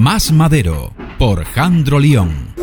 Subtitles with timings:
[0.00, 2.54] Más Madero por Jandro León.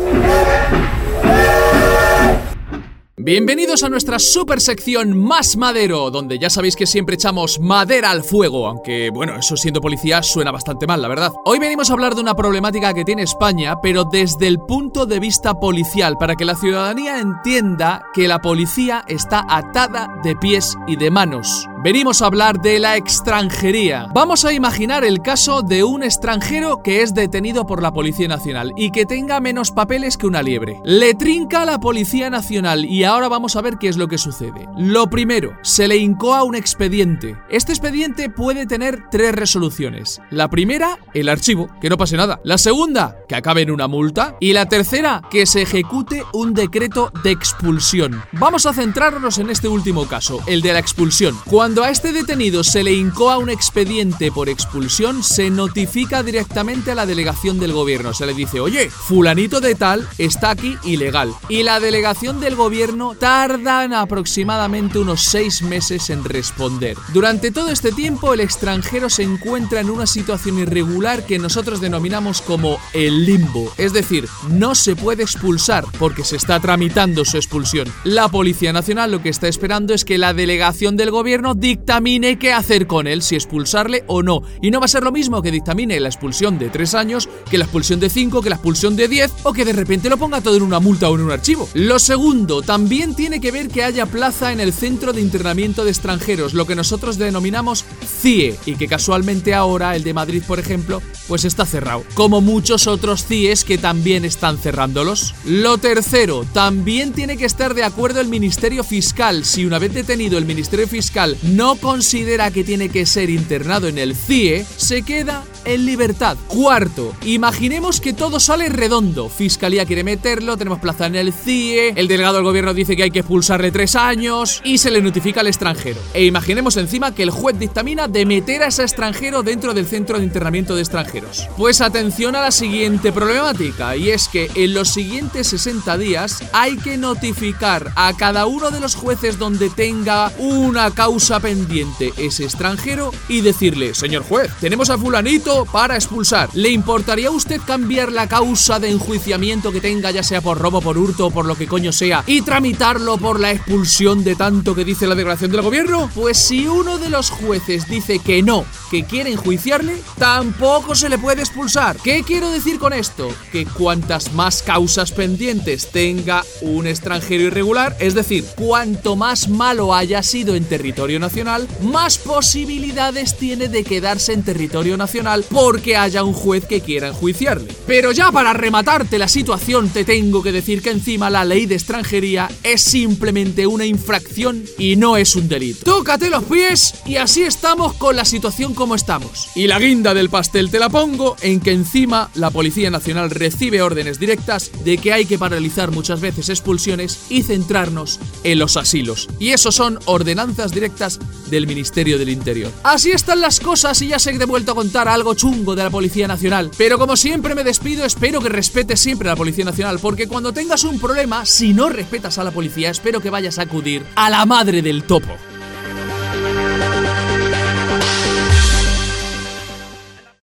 [3.18, 8.22] Bienvenidos a nuestra super sección Más Madero, donde ya sabéis que siempre echamos madera al
[8.22, 11.30] fuego, aunque bueno, eso siendo policía suena bastante mal, la verdad.
[11.44, 15.20] Hoy venimos a hablar de una problemática que tiene España, pero desde el punto de
[15.20, 20.96] vista policial, para que la ciudadanía entienda que la policía está atada de pies y
[20.96, 21.68] de manos.
[21.86, 24.08] Venimos a hablar de la extranjería.
[24.12, 28.72] Vamos a imaginar el caso de un extranjero que es detenido por la Policía Nacional
[28.76, 30.80] y que tenga menos papeles que una liebre.
[30.84, 34.18] Le trinca a la Policía Nacional y ahora vamos a ver qué es lo que
[34.18, 34.66] sucede.
[34.76, 37.36] Lo primero, se le incoa un expediente.
[37.50, 40.20] Este expediente puede tener tres resoluciones.
[40.30, 42.40] La primera, el archivo, que no pase nada.
[42.42, 44.34] La segunda, que acabe en una multa.
[44.40, 48.24] Y la tercera, que se ejecute un decreto de expulsión.
[48.32, 51.38] Vamos a centrarnos en este último caso, el de la expulsión.
[51.48, 56.94] Cuando a este detenido se le incoa un expediente por expulsión, se notifica directamente a
[56.94, 58.14] la delegación del gobierno.
[58.14, 61.34] Se le dice, oye, fulanito de tal está aquí ilegal.
[61.48, 66.96] Y la delegación del gobierno tardan aproximadamente unos seis meses en responder.
[67.12, 72.42] Durante todo este tiempo, el extranjero se encuentra en una situación irregular que nosotros denominamos
[72.42, 73.72] como el limbo.
[73.76, 77.92] Es decir, no se puede expulsar porque se está tramitando su expulsión.
[78.04, 82.52] La Policía Nacional lo que está esperando es que la delegación del gobierno dictamine qué
[82.52, 84.42] hacer con él, si expulsarle o no.
[84.60, 87.58] Y no va a ser lo mismo que dictamine la expulsión de 3 años, que
[87.58, 90.40] la expulsión de 5, que la expulsión de 10 o que de repente lo ponga
[90.40, 91.68] todo en una multa o en un archivo.
[91.74, 95.90] Lo segundo, también tiene que ver que haya plaza en el Centro de Internamiento de
[95.90, 97.84] Extranjeros, lo que nosotros denominamos
[98.20, 102.86] CIE, y que casualmente ahora el de Madrid, por ejemplo, pues está cerrado, como muchos
[102.86, 105.34] otros CIEs que también están cerrándolos.
[105.44, 109.44] Lo tercero, también tiene que estar de acuerdo el Ministerio Fiscal.
[109.44, 113.98] Si una vez detenido el Ministerio Fiscal no considera que tiene que ser internado en
[113.98, 116.36] el CIE, se queda en libertad.
[116.46, 119.28] Cuarto, imaginemos que todo sale redondo.
[119.28, 123.10] Fiscalía quiere meterlo, tenemos plaza en el CIE, el delegado del gobierno dice que hay
[123.10, 126.00] que expulsarle tres años y se le notifica al extranjero.
[126.14, 130.18] E imaginemos encima que el juez dictamina de meter a ese extranjero dentro del centro
[130.18, 131.48] de internamiento de extranjeros.
[131.56, 136.76] Pues atención a la siguiente problemática y es que en los siguientes 60 días hay
[136.76, 143.12] que notificar a cada uno de los jueces donde tenga una causa pendiente ese extranjero
[143.28, 146.48] y decirle, señor juez, tenemos a fulanito para expulsar.
[146.54, 150.80] ¿Le importaría a usted cambiar la causa de enjuiciamiento que tenga, ya sea por robo,
[150.80, 154.74] por hurto o por lo que coño sea, y tramitarlo por la expulsión de tanto
[154.74, 156.10] que dice la declaración del gobierno?
[156.14, 161.18] Pues si uno de los jueces dice que no, que quiere enjuiciarle, tampoco se le
[161.18, 161.96] puede expulsar.
[162.02, 163.28] ¿Qué quiero decir con esto?
[163.52, 170.22] Que cuantas más causas pendientes tenga un extranjero irregular, es decir, cuanto más malo haya
[170.22, 176.32] sido en territorio nacional, más posibilidades tiene de quedarse en territorio nacional porque haya un
[176.32, 177.74] juez que quiera enjuiciarle.
[177.86, 181.74] Pero ya para rematarte la situación te tengo que decir que encima la ley de
[181.74, 185.84] extranjería es simplemente una infracción y no es un delito.
[185.84, 189.48] Tócate los pies y así estamos con la situación como estamos.
[189.56, 193.82] Y la guinda del pastel te la pongo en que encima la Policía Nacional recibe
[193.82, 199.28] órdenes directas de que hay que paralizar muchas veces expulsiones y centrarnos en los asilos.
[199.40, 201.18] Y eso son ordenanzas directas
[201.50, 202.70] del Ministerio del Interior.
[202.84, 205.82] Así están las cosas y ya sé que he vuelto a contar algo chungo de
[205.82, 206.70] la Policía Nacional.
[206.78, 210.52] Pero como siempre me despido, espero que respetes siempre a la Policía Nacional, porque cuando
[210.52, 214.30] tengas un problema, si no respetas a la policía, espero que vayas a acudir a
[214.30, 215.34] la madre del topo.